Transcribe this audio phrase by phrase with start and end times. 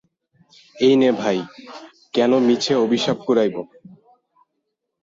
[0.75, 1.37] এই নে ভাই,
[2.13, 3.55] কেন মিছে অভিশাপ কুড়াইব?